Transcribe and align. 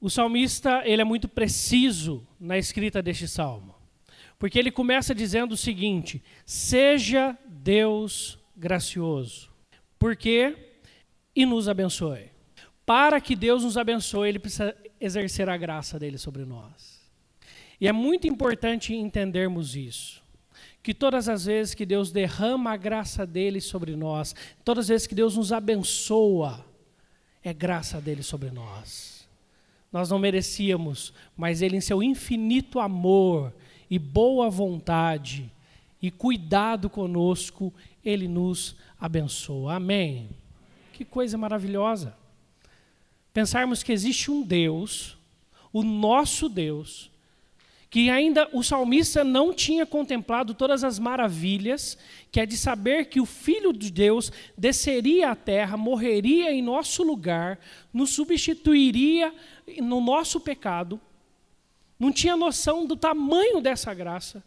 O 0.00 0.08
salmista 0.08 0.82
ele 0.84 1.02
é 1.02 1.04
muito 1.04 1.28
preciso 1.28 2.26
na 2.38 2.56
escrita 2.56 3.02
deste 3.02 3.28
salmo, 3.28 3.74
porque 4.38 4.58
ele 4.58 4.70
começa 4.70 5.14
dizendo 5.14 5.52
o 5.52 5.56
seguinte: 5.56 6.22
Seja 6.46 7.36
Deus 7.46 8.38
gracioso, 8.56 9.50
porque 9.98 10.56
e 11.36 11.44
nos 11.44 11.68
abençoe. 11.68 12.30
Para 12.86 13.20
que 13.20 13.36
Deus 13.36 13.62
nos 13.62 13.76
abençoe, 13.76 14.28
ele 14.28 14.38
precisa 14.38 14.74
exercer 15.00 15.48
a 15.48 15.56
graça 15.56 15.98
dele 15.98 16.18
sobre 16.18 16.44
nós. 16.44 17.00
E 17.80 17.86
é 17.86 17.92
muito 17.92 18.26
importante 18.26 18.94
entendermos 18.94 19.76
isso. 19.76 20.22
Que 20.82 20.92
todas 20.92 21.28
as 21.28 21.44
vezes 21.44 21.74
que 21.74 21.86
Deus 21.86 22.10
derrama 22.10 22.72
a 22.72 22.76
graça 22.76 23.26
dele 23.26 23.60
sobre 23.60 23.94
nós, 23.94 24.34
todas 24.64 24.86
as 24.86 24.88
vezes 24.88 25.06
que 25.06 25.14
Deus 25.14 25.36
nos 25.36 25.52
abençoa, 25.52 26.64
é 27.42 27.52
graça 27.52 28.00
dele 28.00 28.22
sobre 28.22 28.50
nós. 28.50 29.19
Nós 29.92 30.08
não 30.08 30.18
merecíamos, 30.18 31.12
mas 31.36 31.62
ele, 31.62 31.76
em 31.76 31.80
seu 31.80 32.02
infinito 32.02 32.78
amor 32.78 33.52
e 33.90 33.98
boa 33.98 34.48
vontade 34.48 35.50
e 36.00 36.10
cuidado 36.10 36.88
conosco, 36.88 37.72
ele 38.04 38.28
nos 38.28 38.76
abençoa. 38.98 39.74
Amém. 39.74 40.28
Que 40.92 41.04
coisa 41.04 41.36
maravilhosa. 41.36 42.16
Pensarmos 43.32 43.82
que 43.82 43.92
existe 43.92 44.30
um 44.30 44.42
Deus, 44.42 45.16
o 45.72 45.82
nosso 45.82 46.48
Deus, 46.48 47.10
que 47.90 48.08
ainda 48.08 48.48
o 48.52 48.62
salmista 48.62 49.24
não 49.24 49.52
tinha 49.52 49.84
contemplado 49.84 50.54
todas 50.54 50.84
as 50.84 51.00
maravilhas, 51.00 51.98
que 52.30 52.38
é 52.38 52.46
de 52.46 52.56
saber 52.56 53.06
que 53.06 53.20
o 53.20 53.26
Filho 53.26 53.72
de 53.72 53.90
Deus 53.90 54.30
desceria 54.56 55.32
à 55.32 55.34
terra, 55.34 55.76
morreria 55.76 56.52
em 56.52 56.62
nosso 56.62 57.02
lugar, 57.02 57.58
nos 57.92 58.10
substituiria 58.10 59.34
no 59.82 60.00
nosso 60.00 60.40
pecado. 60.40 61.00
Não 61.98 62.12
tinha 62.12 62.36
noção 62.36 62.86
do 62.86 62.94
tamanho 62.94 63.60
dessa 63.60 63.92
graça, 63.92 64.42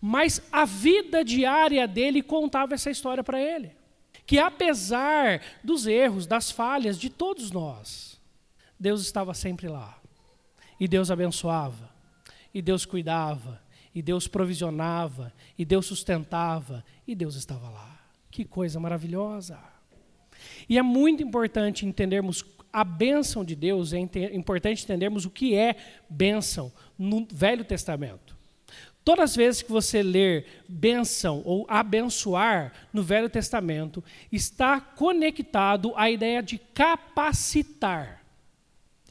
mas 0.00 0.40
a 0.52 0.64
vida 0.64 1.24
diária 1.24 1.86
dele 1.88 2.22
contava 2.22 2.74
essa 2.74 2.92
história 2.92 3.24
para 3.24 3.42
ele. 3.42 3.72
Que 4.24 4.38
apesar 4.38 5.42
dos 5.64 5.84
erros, 5.88 6.28
das 6.28 6.52
falhas 6.52 6.96
de 6.96 7.10
todos 7.10 7.50
nós, 7.50 8.20
Deus 8.78 9.00
estava 9.02 9.34
sempre 9.34 9.66
lá. 9.66 9.98
E 10.78 10.86
Deus 10.86 11.10
abençoava 11.10 11.97
e 12.58 12.62
Deus 12.62 12.84
cuidava, 12.84 13.62
e 13.94 14.02
Deus 14.02 14.26
provisionava, 14.26 15.32
e 15.56 15.64
Deus 15.64 15.86
sustentava, 15.86 16.84
e 17.06 17.14
Deus 17.14 17.36
estava 17.36 17.70
lá. 17.70 18.00
Que 18.32 18.44
coisa 18.44 18.80
maravilhosa! 18.80 19.60
E 20.68 20.76
é 20.76 20.82
muito 20.82 21.22
importante 21.22 21.86
entendermos 21.86 22.44
a 22.72 22.82
bênção 22.82 23.44
de 23.44 23.54
Deus, 23.54 23.92
é 23.92 24.00
importante 24.32 24.82
entendermos 24.82 25.24
o 25.24 25.30
que 25.30 25.54
é 25.54 25.76
bênção 26.10 26.72
no 26.98 27.28
Velho 27.30 27.64
Testamento. 27.64 28.36
Todas 29.04 29.30
as 29.30 29.36
vezes 29.36 29.62
que 29.62 29.70
você 29.70 30.02
ler 30.02 30.64
bênção 30.68 31.40
ou 31.44 31.64
abençoar 31.68 32.72
no 32.92 33.04
Velho 33.04 33.30
Testamento, 33.30 34.02
está 34.32 34.80
conectado 34.80 35.92
à 35.94 36.10
ideia 36.10 36.42
de 36.42 36.58
capacitar. 36.58 38.17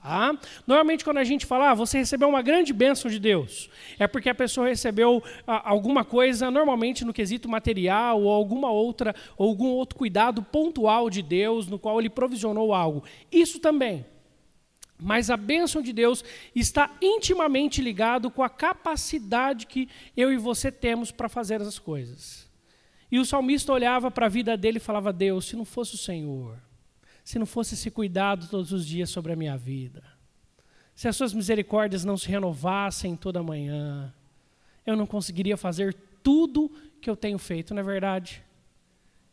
Tá? 0.02 0.38
Normalmente, 0.66 1.03
quando 1.03 1.17
a 1.17 1.23
gente 1.23 1.45
fala, 1.45 1.72
ah, 1.72 1.73
você 1.73 1.98
recebeu 1.98 2.30
uma 2.30 2.42
grande 2.42 2.72
bênção 2.72 3.09
de 3.09 3.20
Deus, 3.20 3.70
é 3.98 4.08
porque 4.08 4.30
a 4.30 4.36
pessoa 4.36 4.67
recebeu 4.67 5.23
ah, 5.45 5.70
alguma 5.70 6.06
coisa, 6.06 6.52
normalmente 6.52 7.03
no 7.03 7.14
quesito 7.14 7.50
material, 7.50 8.22
ou 8.22 8.31
alguma 8.31 8.72
outra, 8.72 9.16
ou 9.38 9.50
algum 9.50 9.70
outro 9.70 9.98
cuidado 9.98 10.42
pontual 10.44 11.09
de 11.09 11.22
Deus, 11.22 11.68
no 11.68 11.80
qual 11.80 12.00
ele 12.00 12.09
provisionou 12.09 12.73
algo. 12.73 13.03
Isso 13.31 13.59
também. 13.59 14.06
Mas 15.00 15.30
a 15.30 15.38
bênção 15.38 15.81
de 15.81 15.94
Deus 15.94 16.23
está 16.56 16.95
intimamente 17.02 17.81
ligado 17.81 18.31
com 18.31 18.42
a 18.42 18.50
capacidade 18.50 19.68
que 19.68 19.88
eu 20.16 20.31
e 20.31 20.38
você 20.38 20.72
temos 20.72 21.12
para 21.12 21.30
fazer 21.30 21.62
as 21.62 21.78
coisas. 21.78 22.50
E 23.12 23.20
o 23.20 23.25
salmista 23.25 23.72
olhava 23.72 24.09
para 24.09 24.25
a 24.25 24.29
vida 24.29 24.58
dele 24.58 24.78
e 24.78 24.81
falava: 24.81 25.14
Deus, 25.14 25.46
se 25.46 25.56
não 25.56 25.66
fosse 25.66 25.96
o 25.96 26.00
Senhor, 26.00 26.58
se 27.28 27.38
não 27.38 27.46
fosse 27.46 27.74
esse 27.74 27.92
cuidado 27.92 28.48
todos 28.48 28.72
os 28.72 28.88
dias 28.88 29.10
sobre 29.10 29.34
a 29.34 29.36
minha 29.36 29.58
vida, 29.58 30.02
se 30.96 31.10
as 31.10 31.16
suas 31.18 31.34
misericórdias 31.34 32.06
não 32.06 32.16
se 32.16 32.30
renovassem 32.30 33.18
toda 33.18 33.44
manhã, 33.44 34.14
eu 34.86 34.96
não 34.96 35.06
conseguiria 35.06 35.58
fazer 35.58 35.94
tudo 36.24 36.72
que 37.02 37.10
eu 37.10 37.18
tenho 37.18 37.38
feito, 37.38 37.74
não 37.74 37.82
é 37.82 37.84
verdade? 37.84 38.42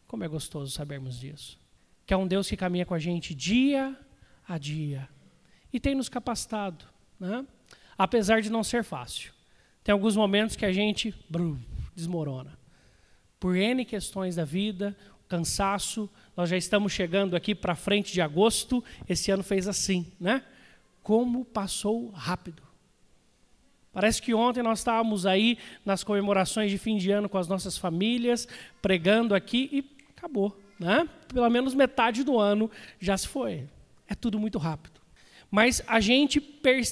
Como 0.09 0.25
é 0.25 0.29
gostoso 0.29 0.73
sabermos 0.73 1.21
disso. 1.21 1.57
Que 2.05 2.13
é 2.13 2.17
um 2.17 2.27
Deus 2.27 2.49
que 2.49 2.57
caminha 2.57 2.85
com 2.85 2.95
a 2.95 2.99
gente 2.99 3.33
dia 3.33 3.97
a 4.45 4.59
dia 4.59 5.09
e 5.73 5.79
tem 5.79 5.95
nos 5.95 6.09
capacitado, 6.09 6.85
né? 7.19 7.47
apesar 7.97 8.43
de 8.43 8.51
não 8.51 8.65
ser 8.65 8.83
fácil. 8.83 9.33
Tem 9.85 9.93
alguns 9.93 10.17
momentos 10.17 10.57
que 10.57 10.67
a 10.67 10.73
gente 10.73 11.15
brum, 11.31 11.61
desmorona. 11.95 12.59
Por 13.39 13.57
N 13.57 13.85
questões 13.85 14.37
da 14.37 14.45
vida, 14.45 14.97
cansaço, 15.29 16.09
nós 16.37 16.49
já 16.49 16.57
estamos 16.57 16.93
chegando 16.93 17.37
aqui 17.37 17.55
para 17.55 17.75
frente 17.75 18.13
de 18.13 18.21
agosto. 18.21 18.83
Esse 19.09 19.31
ano 19.31 19.43
fez 19.43 19.69
assim, 19.69 20.11
né? 20.19 20.43
Como 21.03 21.45
passou 21.45 22.11
rápido. 22.11 22.63
Parece 23.93 24.21
que 24.21 24.35
ontem 24.35 24.63
nós 24.63 24.81
estávamos 24.81 25.25
aí 25.25 25.59
nas 25.85 26.03
comemorações 26.03 26.71
de 26.71 26.79
fim 26.79 26.97
de 26.97 27.11
ano 27.11 27.29
com 27.29 27.39
as 27.39 27.47
nossas 27.47 27.79
famílias, 27.79 28.49
pregando 28.83 29.35
aqui 29.35 29.69
e 29.71 29.85
acabou, 30.17 30.59
né? 30.81 31.09
Pelo 31.29 31.49
menos 31.49 31.75
metade 31.75 32.25
do 32.25 32.39
ano 32.39 32.71
já 32.99 33.17
se 33.17 33.29
foi. 33.29 33.69
É 34.09 34.15
tudo 34.15 34.39
muito 34.39 34.59
rápido 34.59 34.94
mas 35.55 35.81
a 35.87 36.01
gente 36.01 36.43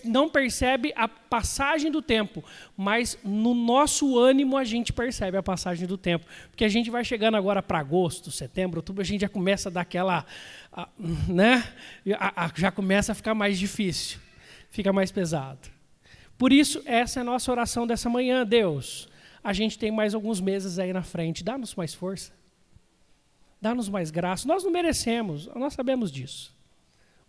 não 0.04 0.28
percebe 0.28 0.92
a 0.94 1.08
passagem 1.08 1.90
do 1.90 2.00
tempo, 2.00 2.44
mas 2.76 3.18
no 3.24 3.54
nosso 3.54 4.16
ânimo 4.16 4.56
a 4.56 4.62
gente 4.62 4.92
percebe 4.92 5.36
a 5.36 5.42
passagem 5.42 5.84
do 5.84 5.98
tempo, 5.98 6.24
porque 6.48 6.64
a 6.64 6.68
gente 6.68 6.88
vai 6.88 7.04
chegando 7.04 7.36
agora 7.36 7.60
para 7.60 7.80
agosto, 7.80 8.30
setembro, 8.30 8.78
outubro, 8.78 9.02
a 9.02 9.04
gente 9.04 9.22
já 9.22 9.28
começa 9.28 9.68
a 9.68 9.72
dar 9.72 9.80
aquela, 9.80 10.24
né, 11.26 11.72
já 12.54 12.70
começa 12.70 13.10
a 13.10 13.14
ficar 13.16 13.34
mais 13.34 13.58
difícil, 13.58 14.20
fica 14.70 14.92
mais 14.92 15.10
pesado. 15.10 15.68
Por 16.38 16.52
isso, 16.52 16.82
essa 16.84 17.18
é 17.18 17.22
a 17.22 17.24
nossa 17.24 17.50
oração 17.50 17.84
dessa 17.84 18.08
manhã, 18.08 18.46
Deus. 18.46 19.08
A 19.42 19.52
gente 19.52 19.76
tem 19.76 19.90
mais 19.90 20.14
alguns 20.14 20.40
meses 20.40 20.78
aí 20.78 20.92
na 20.92 21.02
frente, 21.02 21.42
dá-nos 21.42 21.74
mais 21.74 21.94
força, 21.94 22.32
dá-nos 23.60 23.88
mais 23.88 24.12
graça. 24.12 24.46
Nós 24.46 24.62
não 24.62 24.70
merecemos, 24.70 25.48
nós 25.48 25.74
sabemos 25.74 26.12
disso. 26.12 26.61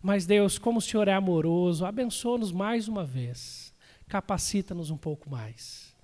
Mas 0.03 0.25
Deus, 0.25 0.57
como 0.57 0.79
o 0.79 0.81
Senhor 0.81 1.07
é 1.07 1.13
amoroso, 1.13 1.85
abençoa-nos 1.85 2.51
mais 2.51 2.89
uma 2.89 3.05
vez, 3.05 3.73
capacita-nos 4.09 4.91
um 4.91 4.97
pouco 4.97 5.29
mais. 5.29 5.95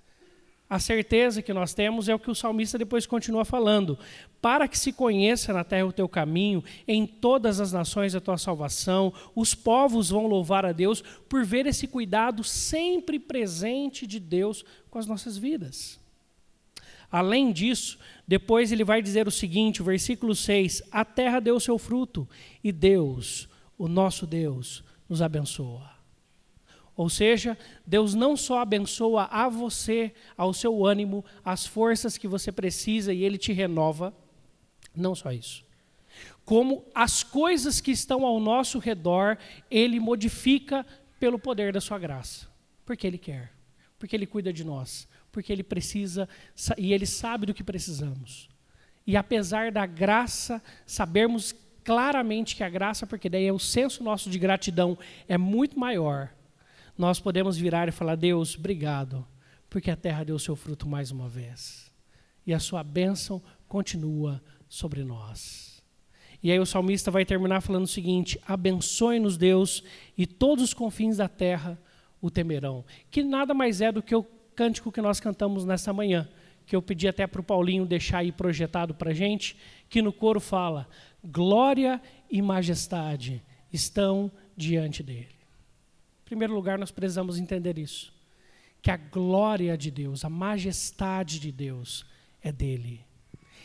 A 0.69 0.79
certeza 0.79 1.41
que 1.41 1.51
nós 1.51 1.73
temos 1.73 2.07
é 2.07 2.15
o 2.15 2.19
que 2.19 2.31
o 2.31 2.35
salmista 2.35 2.77
depois 2.77 3.05
continua 3.05 3.43
falando: 3.43 3.99
para 4.41 4.69
que 4.69 4.79
se 4.79 4.93
conheça 4.93 5.51
na 5.51 5.65
terra 5.65 5.87
o 5.87 5.91
teu 5.91 6.07
caminho, 6.07 6.63
em 6.87 7.05
todas 7.05 7.59
as 7.59 7.73
nações 7.73 8.15
a 8.15 8.21
tua 8.21 8.37
salvação, 8.37 9.11
os 9.35 9.53
povos 9.53 10.11
vão 10.11 10.27
louvar 10.27 10.65
a 10.65 10.71
Deus 10.71 11.01
por 11.27 11.43
ver 11.43 11.65
esse 11.65 11.85
cuidado 11.85 12.41
sempre 12.41 13.19
presente 13.19 14.07
de 14.07 14.17
Deus 14.19 14.63
com 14.89 14.97
as 14.97 15.07
nossas 15.07 15.37
vidas. 15.37 15.99
Além 17.11 17.51
disso, 17.51 17.99
depois 18.25 18.71
ele 18.71 18.85
vai 18.85 19.01
dizer 19.01 19.27
o 19.27 19.31
seguinte, 19.31 19.83
versículo 19.83 20.33
6: 20.33 20.83
A 20.89 21.03
terra 21.03 21.41
deu 21.41 21.59
seu 21.59 21.77
fruto, 21.77 22.29
e 22.63 22.71
Deus 22.71 23.49
o 23.79 23.87
nosso 23.87 24.27
Deus 24.27 24.83
nos 25.07 25.21
abençoa. 25.21 25.89
Ou 26.95 27.09
seja, 27.09 27.57
Deus 27.87 28.13
não 28.13 28.35
só 28.35 28.59
abençoa 28.59 29.23
a 29.31 29.47
você, 29.47 30.13
ao 30.35 30.53
seu 30.53 30.85
ânimo, 30.85 31.23
as 31.45 31.65
forças 31.65 32.17
que 32.17 32.27
você 32.27 32.51
precisa 32.51 33.13
e 33.13 33.23
Ele 33.23 33.37
te 33.37 33.53
renova, 33.53 34.13
não 34.93 35.15
só 35.15 35.31
isso. 35.31 35.63
Como 36.43 36.83
as 36.93 37.23
coisas 37.23 37.79
que 37.79 37.91
estão 37.91 38.25
ao 38.25 38.37
nosso 38.37 38.79
redor, 38.79 39.37
Ele 39.71 39.97
modifica 39.97 40.85
pelo 41.17 41.39
poder 41.39 41.71
da 41.71 41.79
Sua 41.79 41.97
graça. 41.97 42.47
Porque 42.85 43.07
Ele 43.07 43.17
quer, 43.17 43.53
porque 43.97 44.13
Ele 44.13 44.27
cuida 44.27 44.51
de 44.51 44.65
nós, 44.65 45.07
porque 45.31 45.53
Ele 45.53 45.63
precisa 45.63 46.27
e 46.77 46.91
Ele 46.91 47.05
sabe 47.05 47.45
do 47.45 47.53
que 47.53 47.63
precisamos. 47.63 48.49
E 49.07 49.15
apesar 49.15 49.71
da 49.71 49.85
graça, 49.85 50.61
sabermos 50.85 51.55
claramente 51.89 52.55
que 52.55 52.63
a 52.63 52.69
graça, 52.69 53.07
porque 53.07 53.27
daí 53.27 53.47
é 53.47 53.51
o 53.51 53.57
senso 53.57 54.03
nosso 54.03 54.29
de 54.29 54.37
gratidão 54.37 54.95
é 55.27 55.39
muito 55.39 55.79
maior, 55.79 56.29
nós 56.95 57.19
podemos 57.19 57.57
virar 57.57 57.87
e 57.87 57.91
falar: 57.91 58.13
Deus, 58.13 58.55
obrigado, 58.55 59.25
porque 59.67 59.89
a 59.89 59.95
terra 59.95 60.23
deu 60.23 60.37
seu 60.37 60.55
fruto 60.55 60.87
mais 60.87 61.09
uma 61.09 61.27
vez. 61.27 61.91
E 62.45 62.53
a 62.53 62.59
sua 62.59 62.83
bênção 62.83 63.41
continua 63.67 64.39
sobre 64.67 65.03
nós. 65.03 65.81
E 66.43 66.51
aí 66.51 66.59
o 66.59 66.65
salmista 66.65 67.09
vai 67.09 67.25
terminar 67.25 67.59
falando 67.59 67.85
o 67.85 67.87
seguinte: 67.87 68.39
abençoe-nos, 68.45 69.35
Deus, 69.35 69.83
e 70.15 70.27
todos 70.27 70.65
os 70.65 70.75
confins 70.75 71.17
da 71.17 71.27
terra 71.27 71.75
o 72.21 72.29
temerão. 72.29 72.85
Que 73.09 73.23
nada 73.23 73.55
mais 73.55 73.81
é 73.81 73.91
do 73.91 74.03
que 74.03 74.13
o 74.13 74.23
cântico 74.55 74.91
que 74.91 75.01
nós 75.01 75.19
cantamos 75.19 75.65
nessa 75.65 75.91
manhã, 75.91 76.29
que 76.67 76.75
eu 76.75 76.83
pedi 76.83 77.07
até 77.07 77.25
para 77.25 77.41
o 77.41 77.43
Paulinho 77.43 77.83
deixar 77.83 78.19
aí 78.19 78.31
projetado 78.31 78.93
para 78.93 79.09
a 79.09 79.13
gente, 79.15 79.57
que 79.89 80.03
no 80.03 80.13
coro 80.13 80.39
fala: 80.39 80.87
glória 81.23 82.01
e 82.29 82.41
majestade 82.41 83.43
estão 83.71 84.31
diante 84.55 85.03
dele. 85.03 85.35
primeiro 86.25 86.53
lugar, 86.53 86.77
nós 86.77 86.91
precisamos 86.91 87.39
entender 87.39 87.77
isso. 87.77 88.13
Que 88.81 88.91
a 88.91 88.97
glória 88.97 89.77
de 89.77 89.91
Deus, 89.91 90.23
a 90.23 90.29
majestade 90.29 91.39
de 91.39 91.51
Deus 91.51 92.05
é 92.41 92.51
dele. 92.51 93.05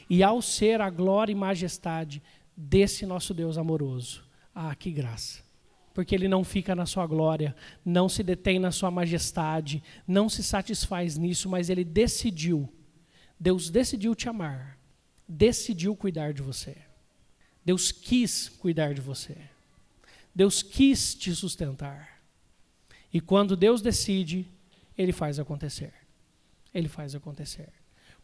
E 0.08 0.22
ao 0.22 0.42
ser 0.42 0.80
a 0.80 0.90
glória 0.90 1.32
e 1.32 1.36
majestade 1.36 2.22
desse 2.56 3.06
nosso 3.06 3.32
Deus 3.32 3.56
amoroso, 3.56 4.24
ah, 4.54 4.74
que 4.74 4.90
graça. 4.90 5.42
Porque 5.92 6.14
ele 6.14 6.26
não 6.26 6.42
fica 6.42 6.74
na 6.74 6.86
sua 6.86 7.06
glória, 7.06 7.54
não 7.84 8.08
se 8.08 8.22
detém 8.22 8.58
na 8.58 8.72
sua 8.72 8.90
majestade, 8.90 9.82
não 10.06 10.28
se 10.28 10.42
satisfaz 10.42 11.16
nisso, 11.16 11.48
mas 11.48 11.70
ele 11.70 11.84
decidiu. 11.84 12.68
Deus 13.38 13.70
decidiu 13.70 14.14
te 14.14 14.28
amar, 14.28 14.78
decidiu 15.28 15.94
cuidar 15.94 16.32
de 16.32 16.42
você. 16.42 16.76
Deus 17.64 17.90
quis 17.90 18.48
cuidar 18.48 18.94
de 18.94 19.00
você. 19.00 19.36
Deus 20.34 20.62
quis 20.62 21.14
te 21.14 21.34
sustentar. 21.34 22.20
E 23.12 23.20
quando 23.20 23.56
Deus 23.56 23.80
decide, 23.80 24.46
Ele 24.98 25.12
faz 25.12 25.38
acontecer. 25.38 25.94
Ele 26.74 26.88
faz 26.88 27.14
acontecer. 27.14 27.72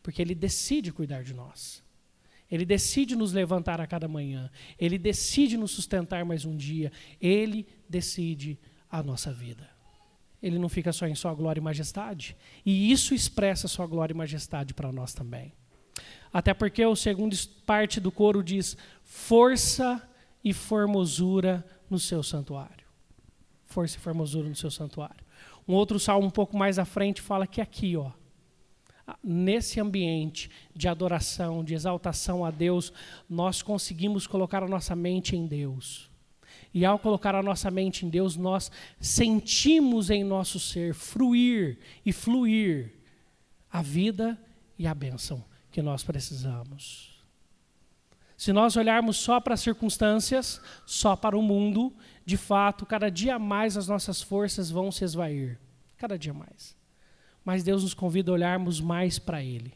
Porque 0.03 0.21
Ele 0.21 0.35
decide 0.35 0.93
cuidar 0.93 1.23
de 1.23 1.33
nós. 1.33 1.83
Ele 2.51 2.65
decide 2.65 3.15
nos 3.15 3.33
levantar 3.33 3.81
a 3.81 3.87
cada 3.87 4.09
manhã. 4.09 4.51
Ele 4.79 4.99
decide 4.99 5.57
nos 5.57 5.71
sustentar 5.71 6.25
mais 6.25 6.45
um 6.45 6.57
dia. 6.57 6.91
Ele 7.21 7.67
decide 7.89 8.59
a 8.91 9.03
nossa 9.03 9.33
vida. 9.33 9.71
Ele 10.43 10.59
não 10.59 10.69
fica 10.69 10.93
só 10.93 11.07
em 11.07 11.15
sua 11.15 11.33
glória 11.33 11.61
e 11.61 11.63
majestade. 11.63 12.37
E 12.67 12.91
isso 12.91 13.15
expressa 13.15 13.69
sua 13.69 13.87
glória 13.87 14.13
e 14.13 14.17
majestade 14.17 14.75
para 14.75 14.91
nós 14.91 15.15
também. 15.15 15.53
Até 16.33 16.55
porque 16.55 16.85
o 16.85 16.97
segundo 16.97 17.37
parte 17.67 18.01
do 18.01 18.13
coro 18.13 18.43
diz: 18.43 18.77
força 19.03 20.03
e 20.45 20.53
formosura 20.53 21.65
no 21.89 21.99
seu 21.99 22.23
santuário 22.23 22.81
força 23.71 23.97
e 23.97 24.01
formosura 24.01 24.49
no 24.49 24.57
seu 24.57 24.71
santuário. 24.71 25.25
Um 25.67 25.75
outro 25.75 25.99
salmo 25.99 26.27
um 26.27 26.31
pouco 26.31 26.57
mais 26.57 26.79
à 26.79 26.85
frente 26.85 27.23
fala 27.23 27.47
que 27.47 27.61
aqui, 27.61 27.97
ó, 27.97 28.11
nesse 29.23 29.81
ambiente 29.81 30.51
de 30.75 30.89
adoração, 30.89 31.65
de 31.65 31.75
exaltação 31.75 32.45
a 32.45 32.51
Deus, 32.51 32.93
nós 33.29 33.63
conseguimos 33.63 34.27
colocar 34.27 34.63
a 34.63 34.69
nossa 34.69 34.95
mente 34.97 35.37
em 35.37 35.47
Deus. 35.47 36.11
E 36.75 36.85
ao 36.85 36.99
colocar 36.99 37.35
a 37.35 37.43
nossa 37.43 37.71
mente 37.71 38.05
em 38.05 38.11
Deus, 38.11 38.37
nós 38.37 38.71
sentimos 39.01 40.11
em 40.11 40.23
nosso 40.23 40.59
ser 40.59 40.93
fruir 40.93 41.79
e 42.05 42.13
fluir 42.13 42.93
a 43.71 43.83
vida 43.83 44.39
e 44.79 44.87
a 44.87 44.95
bênção 44.95 45.45
que 45.71 45.83
nós 45.83 46.03
precisamos. 46.03 47.11
Se 48.37 48.53
nós 48.53 48.75
olharmos 48.77 49.19
só 49.19 49.39
para 49.39 49.55
as 49.55 49.61
circunstâncias, 49.61 50.61
só 50.87 51.15
para 51.15 51.37
o 51.37 51.43
mundo, 51.43 51.93
de 52.25 52.37
fato, 52.37 52.87
cada 52.87 53.11
dia 53.11 53.39
mais 53.39 53.77
as 53.77 53.87
nossas 53.87 54.23
forças 54.23 54.71
vão 54.71 54.91
se 54.91 55.05
esvair. 55.05 55.59
Cada 55.99 56.19
dia 56.19 56.33
mais. 56.33 56.75
Mas 57.45 57.63
Deus 57.63 57.83
nos 57.83 57.93
convida 57.93 58.31
a 58.31 58.35
olharmos 58.35 58.81
mais 58.81 59.19
para 59.19 59.43
Ele, 59.43 59.75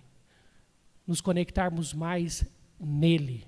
nos 1.06 1.20
conectarmos 1.20 1.92
mais 1.92 2.44
nele. 2.80 3.46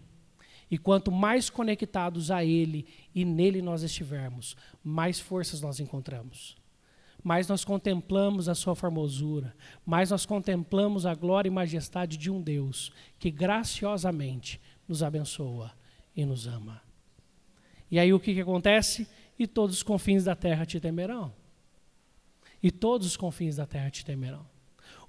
E 0.70 0.76
quanto 0.76 1.10
mais 1.10 1.48
conectados 1.48 2.30
a 2.30 2.44
Ele 2.44 2.86
e 3.14 3.24
nele 3.24 3.62
nós 3.62 3.82
estivermos, 3.82 4.56
mais 4.84 5.18
forças 5.18 5.60
nós 5.60 5.80
encontramos. 5.80 6.56
Mais 7.26 7.48
nós 7.48 7.64
contemplamos 7.64 8.48
a 8.48 8.54
Sua 8.54 8.76
formosura, 8.76 9.52
mais 9.84 10.10
nós 10.10 10.24
contemplamos 10.24 11.04
a 11.04 11.12
glória 11.12 11.48
e 11.48 11.50
majestade 11.50 12.16
de 12.16 12.30
um 12.30 12.40
Deus 12.40 12.92
que 13.18 13.32
graciosamente 13.32 14.60
nos 14.86 15.02
abençoa 15.02 15.72
e 16.14 16.24
nos 16.24 16.46
ama. 16.46 16.80
E 17.90 17.98
aí 17.98 18.12
o 18.12 18.20
que, 18.20 18.32
que 18.32 18.40
acontece? 18.40 19.08
E 19.36 19.44
todos 19.44 19.74
os 19.74 19.82
confins 19.82 20.22
da 20.22 20.36
terra 20.36 20.64
te 20.64 20.78
temerão. 20.78 21.34
E 22.62 22.70
todos 22.70 23.08
os 23.08 23.16
confins 23.16 23.56
da 23.56 23.66
terra 23.66 23.90
te 23.90 24.04
temerão. 24.04 24.46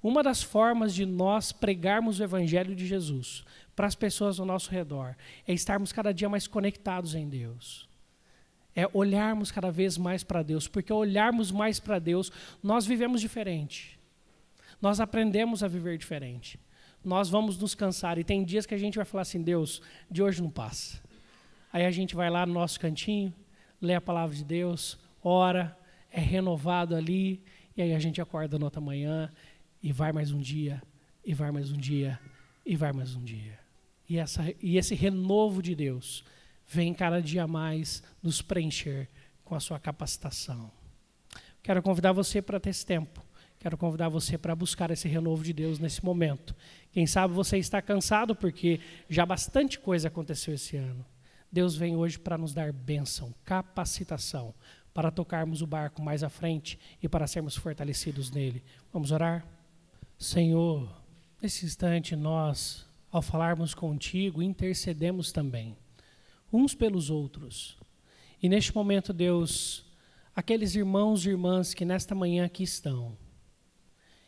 Uma 0.02 0.20
das 0.20 0.42
formas 0.42 0.92
de 0.92 1.06
nós 1.06 1.52
pregarmos 1.52 2.18
o 2.18 2.24
Evangelho 2.24 2.74
de 2.74 2.84
Jesus 2.84 3.44
para 3.76 3.86
as 3.86 3.94
pessoas 3.94 4.40
ao 4.40 4.46
nosso 4.46 4.72
redor 4.72 5.14
é 5.46 5.52
estarmos 5.52 5.92
cada 5.92 6.12
dia 6.12 6.28
mais 6.28 6.48
conectados 6.48 7.14
em 7.14 7.28
Deus. 7.28 7.87
É 8.78 8.88
olharmos 8.92 9.50
cada 9.50 9.70
vez 9.70 9.98
mais 9.98 10.22
para 10.22 10.42
Deus, 10.42 10.68
porque 10.68 10.92
olharmos 10.92 11.50
mais 11.50 11.80
para 11.80 11.98
Deus, 11.98 12.30
nós 12.62 12.86
vivemos 12.86 13.20
diferente. 13.20 13.98
Nós 14.80 15.00
aprendemos 15.00 15.64
a 15.64 15.68
viver 15.68 15.98
diferente 15.98 16.58
nós 17.04 17.28
vamos 17.28 17.56
nos 17.58 17.74
cansar. 17.74 18.18
E 18.18 18.24
tem 18.24 18.44
dias 18.44 18.66
que 18.66 18.74
a 18.74 18.78
gente 18.78 18.96
vai 18.96 19.04
falar 19.04 19.22
assim: 19.22 19.42
Deus, 19.42 19.80
de 20.10 20.22
hoje 20.22 20.42
não 20.42 20.50
passa. 20.50 21.00
Aí 21.72 21.84
a 21.84 21.90
gente 21.90 22.14
vai 22.14 22.30
lá 22.30 22.46
no 22.46 22.52
nosso 22.52 22.78
cantinho, 22.80 23.32
lê 23.80 23.94
a 23.94 24.00
palavra 24.00 24.34
de 24.34 24.44
Deus, 24.44 24.98
ora, 25.22 25.76
é 26.10 26.20
renovado 26.20 26.94
ali, 26.94 27.42
e 27.76 27.82
aí 27.82 27.94
a 27.94 27.98
gente 27.98 28.20
acorda 28.20 28.58
na 28.58 28.64
outra 28.64 28.80
manhã, 28.80 29.30
e 29.82 29.92
vai 29.92 30.10
mais 30.10 30.32
um 30.32 30.38
dia, 30.38 30.82
e 31.24 31.34
vai 31.34 31.50
mais 31.50 31.70
um 31.70 31.76
dia, 31.76 32.18
e 32.64 32.74
vai 32.74 32.92
mais 32.92 33.14
um 33.14 33.22
dia. 33.22 33.58
E, 34.08 34.16
essa, 34.18 34.42
e 34.62 34.78
esse 34.78 34.94
renovo 34.94 35.62
de 35.62 35.74
Deus 35.74 36.24
vem 36.68 36.92
cada 36.92 37.20
dia 37.20 37.46
mais 37.46 38.02
nos 38.22 38.42
preencher 38.42 39.08
com 39.44 39.54
a 39.54 39.60
sua 39.60 39.80
capacitação. 39.80 40.70
Quero 41.62 41.82
convidar 41.82 42.12
você 42.12 42.40
para 42.40 42.60
ter 42.60 42.70
esse 42.70 42.84
tempo 42.84 43.26
Quero 43.58 43.76
convidar 43.76 44.08
você 44.08 44.38
para 44.38 44.54
buscar 44.54 44.90
esse 44.90 45.08
renovo 45.08 45.42
de 45.42 45.52
Deus 45.52 45.80
nesse 45.80 46.04
momento. 46.04 46.54
Quem 46.92 47.06
sabe 47.06 47.34
você 47.34 47.58
está 47.58 47.82
cansado 47.82 48.34
porque 48.34 48.80
já 49.08 49.26
bastante 49.26 49.78
coisa 49.80 50.06
aconteceu 50.08 50.54
esse 50.54 50.76
ano. 50.76 51.04
Deus 51.50 51.74
vem 51.74 51.96
hoje 51.96 52.18
para 52.18 52.38
nos 52.38 52.54
dar 52.54 52.72
bênção, 52.72 53.34
capacitação, 53.44 54.54
para 54.94 55.10
tocarmos 55.10 55.60
o 55.60 55.66
barco 55.66 56.00
mais 56.00 56.22
à 56.22 56.28
frente 56.28 56.78
e 57.02 57.08
para 57.08 57.26
sermos 57.26 57.56
fortalecidos 57.56 58.30
nele. 58.30 58.62
Vamos 58.92 59.10
orar? 59.10 59.44
Senhor, 60.16 60.88
nesse 61.42 61.66
instante 61.66 62.14
nós, 62.14 62.86
ao 63.10 63.22
falarmos 63.22 63.74
contigo, 63.74 64.40
intercedemos 64.40 65.32
também, 65.32 65.76
uns 66.52 66.74
pelos 66.74 67.10
outros. 67.10 67.76
E 68.42 68.48
neste 68.48 68.74
momento, 68.74 69.12
Deus, 69.12 69.84
aqueles 70.34 70.74
irmãos 70.74 71.26
e 71.26 71.30
irmãs 71.30 71.74
que 71.74 71.84
nesta 71.84 72.14
manhã 72.14 72.44
aqui 72.44 72.62
estão, 72.62 73.16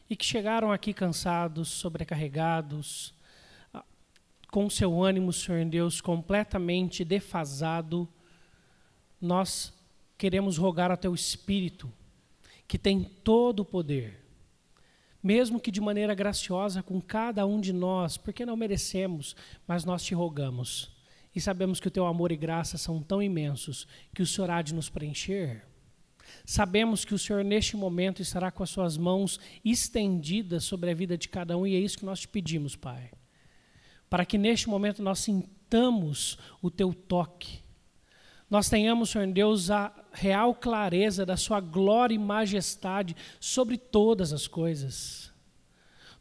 e 0.08 0.16
que 0.16 0.24
chegaram 0.24 0.72
aqui 0.72 0.92
cansados, 0.92 1.68
sobrecarregados, 1.68 3.14
ah, 3.72 3.84
com 4.50 4.68
seu 4.68 5.00
ânimo, 5.02 5.32
Senhor 5.32 5.64
Deus, 5.66 6.00
completamente 6.00 7.04
defasado, 7.04 8.08
nós 9.20 9.72
queremos 10.18 10.58
rogar 10.58 10.90
ao 10.90 10.96
Teu 10.96 11.14
Espírito, 11.14 11.92
que 12.66 12.76
tem 12.76 13.04
todo 13.04 13.60
o 13.60 13.64
poder, 13.64 14.20
mesmo 15.22 15.60
que 15.60 15.70
de 15.70 15.80
maneira 15.80 16.14
graciosa 16.14 16.82
com 16.82 17.00
cada 17.00 17.46
um 17.46 17.60
de 17.60 17.72
nós, 17.72 18.16
porque 18.16 18.44
não 18.44 18.56
merecemos, 18.56 19.36
mas 19.66 19.84
nós 19.84 20.02
te 20.02 20.14
rogamos. 20.14 20.99
E 21.34 21.40
sabemos 21.40 21.78
que 21.78 21.88
o 21.88 21.90
Teu 21.90 22.06
amor 22.06 22.32
e 22.32 22.36
graça 22.36 22.76
são 22.76 23.02
tão 23.02 23.22
imensos 23.22 23.86
que 24.14 24.22
o 24.22 24.26
Senhor 24.26 24.50
há 24.50 24.62
de 24.62 24.74
nos 24.74 24.88
preencher. 24.88 25.64
Sabemos 26.44 27.04
que 27.04 27.14
o 27.14 27.18
Senhor, 27.18 27.44
neste 27.44 27.76
momento, 27.76 28.22
estará 28.22 28.50
com 28.50 28.62
as 28.62 28.70
suas 28.70 28.96
mãos 28.96 29.38
estendidas 29.64 30.64
sobre 30.64 30.90
a 30.90 30.94
vida 30.94 31.16
de 31.16 31.28
cada 31.28 31.56
um, 31.56 31.66
e 31.66 31.74
é 31.74 31.78
isso 31.78 31.98
que 31.98 32.04
nós 32.04 32.20
te 32.20 32.28
pedimos, 32.28 32.76
Pai. 32.76 33.10
Para 34.08 34.24
que 34.24 34.38
neste 34.38 34.68
momento 34.68 35.02
nós 35.02 35.20
sintamos 35.20 36.38
o 36.60 36.70
teu 36.70 36.92
toque. 36.92 37.60
Nós 38.48 38.68
tenhamos, 38.68 39.10
Senhor 39.10 39.28
Deus, 39.28 39.70
a 39.70 39.92
real 40.12 40.54
clareza 40.54 41.24
da 41.24 41.36
Sua 41.36 41.60
glória 41.60 42.14
e 42.14 42.18
majestade 42.18 43.14
sobre 43.38 43.76
todas 43.76 44.32
as 44.32 44.48
coisas 44.48 45.29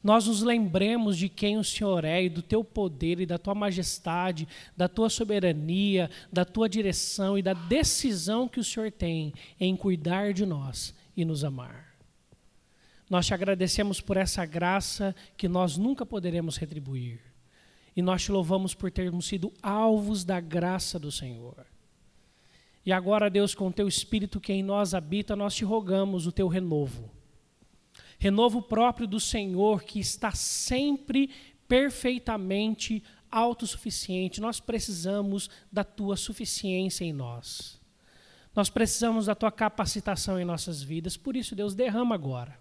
nós 0.02 0.28
nos 0.28 0.42
lembremos 0.42 1.18
de 1.18 1.28
quem 1.28 1.58
o 1.58 1.64
Senhor 1.64 2.06
é 2.06 2.24
e 2.24 2.30
do 2.30 2.42
teu 2.42 2.64
poder 2.64 3.20
e 3.20 3.26
da 3.26 3.38
tua 3.38 3.54
majestade, 3.54 4.48
da 4.76 4.88
tua 4.88 5.10
soberania, 5.10 6.10
da 6.32 6.46
tua 6.46 6.70
direção 6.70 7.38
e 7.38 7.42
da 7.42 7.54
decisão 7.54 8.48
que 8.48 8.62
o 8.62 8.64
Senhor 8.64 8.92
tem 8.92 9.34
em 9.60 9.76
cuidar 9.76 10.34
de 10.34 10.46
nós 10.46 10.96
e 11.18 11.26
nos 11.26 11.44
amar. 11.44 11.90
Nós 13.10 13.26
te 13.26 13.34
agradecemos 13.34 14.00
por 14.00 14.16
essa 14.16 14.46
graça 14.46 15.14
que 15.36 15.50
nós 15.50 15.76
nunca 15.76 16.06
poderemos 16.06 16.56
retribuir. 16.56 17.20
E 17.94 18.02
nós 18.02 18.24
te 18.24 18.32
louvamos 18.32 18.74
por 18.74 18.90
termos 18.92 19.26
sido 19.26 19.52
alvos 19.62 20.24
da 20.24 20.40
graça 20.40 20.98
do 20.98 21.12
Senhor. 21.12 21.66
E 22.86 22.94
agora, 22.94 23.30
Deus, 23.30 23.54
com 23.54 23.72
teu 23.72 23.88
Espírito 23.88 24.40
que 24.40 24.54
em 24.54 24.64
nós 24.64 24.94
habita, 24.94 25.36
nós 25.36 25.56
te 25.56 25.66
rogamos 25.66 26.26
o 26.26 26.32
teu 26.32 26.48
renovo 26.48 27.19
Renovo 28.20 28.62
próprio 28.62 29.08
do 29.08 29.20
Senhor 29.20 29.84
que 29.84 30.00
está 30.00 30.32
sempre 30.32 31.30
perfeitamente 31.68 33.02
autossuficiente. 33.32 34.42
Nós 34.42 34.60
precisamos 34.60 35.50
da 35.72 35.84
tua 35.84 36.18
suficiência 36.18 37.06
em 37.06 37.14
nós. 37.14 37.80
Nós 38.54 38.70
precisamos 38.70 39.28
da 39.28 39.36
tua 39.36 39.52
capacitação 39.52 40.40
em 40.40 40.44
nossas 40.44 40.84
vidas. 40.84 41.16
Por 41.16 41.38
isso, 41.38 41.56
Deus, 41.56 41.74
derrama 41.74 42.14
agora. 42.14 42.60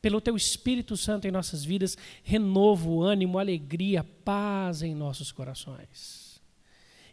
Pelo 0.00 0.20
teu 0.20 0.36
Espírito 0.36 0.96
Santo 0.96 1.26
em 1.26 1.32
nossas 1.32 1.64
vidas, 1.64 1.98
renovo, 2.22 3.02
ânimo, 3.02 3.38
alegria, 3.38 4.04
paz 4.04 4.82
em 4.82 4.94
nossos 4.94 5.32
corações. 5.32 6.40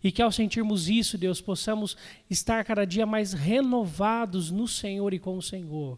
E 0.03 0.11
que 0.11 0.21
ao 0.21 0.31
sentirmos 0.31 0.89
isso, 0.89 1.17
Deus, 1.17 1.41
possamos 1.41 1.97
estar 2.29 2.63
cada 2.65 2.85
dia 2.85 3.05
mais 3.05 3.33
renovados 3.33 4.51
no 4.51 4.67
Senhor 4.67 5.13
e 5.13 5.17
com 5.17 5.37
o 5.37 5.41
Senhor. 5.41 5.97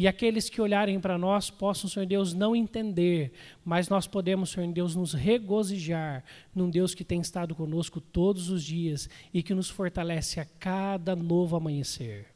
E 0.00 0.08
aqueles 0.08 0.48
que 0.48 0.62
olharem 0.62 0.98
para 0.98 1.18
nós 1.18 1.50
possam, 1.50 1.90
Senhor 1.90 2.06
Deus, 2.06 2.32
não 2.32 2.56
entender, 2.56 3.32
mas 3.62 3.90
nós 3.90 4.06
podemos, 4.06 4.48
Senhor 4.48 4.72
Deus, 4.72 4.96
nos 4.96 5.12
regozijar 5.12 6.24
num 6.54 6.70
Deus 6.70 6.94
que 6.94 7.04
tem 7.04 7.20
estado 7.20 7.54
conosco 7.54 8.00
todos 8.00 8.48
os 8.48 8.64
dias 8.64 9.10
e 9.30 9.42
que 9.42 9.52
nos 9.52 9.68
fortalece 9.68 10.40
a 10.40 10.46
cada 10.58 11.14
novo 11.14 11.54
amanhecer. 11.54 12.28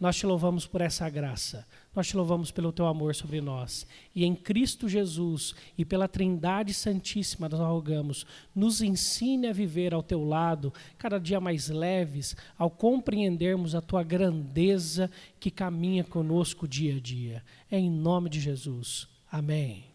Nós 0.00 0.16
te 0.16 0.24
louvamos 0.24 0.66
por 0.66 0.80
essa 0.80 1.08
graça. 1.10 1.66
Nós 1.94 2.08
te 2.08 2.16
louvamos 2.16 2.50
pelo 2.50 2.72
teu 2.72 2.86
amor 2.86 3.14
sobre 3.14 3.38
nós. 3.42 3.86
E 4.14 4.24
em 4.24 4.34
Cristo 4.34 4.88
Jesus 4.88 5.54
e 5.76 5.84
pela 5.84 6.08
Trindade 6.08 6.72
Santíssima 6.72 7.50
nós 7.50 7.60
rogamos, 7.60 8.24
nos 8.54 8.80
ensine 8.80 9.48
a 9.48 9.52
viver 9.52 9.92
ao 9.92 10.02
teu 10.02 10.24
lado, 10.24 10.72
cada 10.96 11.18
dia 11.20 11.38
mais 11.38 11.68
leves, 11.68 12.34
ao 12.56 12.70
compreendermos 12.70 13.74
a 13.74 13.82
tua 13.82 14.02
grandeza 14.02 15.10
que 15.38 15.50
caminha 15.50 16.02
conosco 16.02 16.66
dia 16.66 16.96
a 16.96 17.00
dia. 17.00 17.44
É 17.70 17.78
em 17.78 17.90
nome 17.90 18.30
de 18.30 18.40
Jesus. 18.40 19.06
Amém. 19.30 19.89